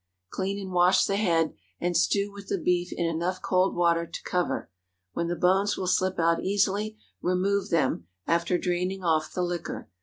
[0.31, 4.23] Clean and wash the head, and stew with the beef in enough cold water to
[4.23, 4.71] cover.
[5.13, 9.89] When the bones will slip out easily, remove them, after draining off the liquor.